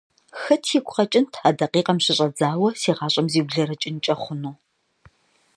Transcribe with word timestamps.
Хэт 0.39 0.63
игу 0.77 0.91
къэкӀынт 0.95 1.33
а 1.47 1.49
дакъикъэм 1.57 1.97
щыщӀэдзауэ 2.03 2.69
си 2.81 2.91
гъащӀэм 2.97 3.27
зиублэрэкӀынкӀэ 3.31 4.15
хъуну… 4.21 4.55